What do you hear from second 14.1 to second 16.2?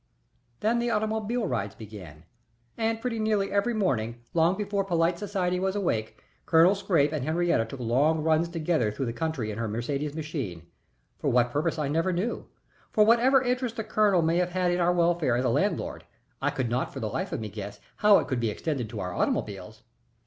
might have had in our welfare as a landlord